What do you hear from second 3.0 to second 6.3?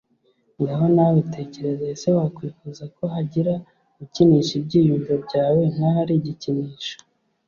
hagira ukinisha ibyiyumvo byawe nk aho ari